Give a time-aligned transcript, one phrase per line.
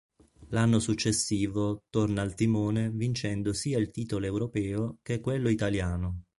[0.47, 6.23] L'anno successivo torna al timone vincendo sia il titolo Europeo che quello Italiano.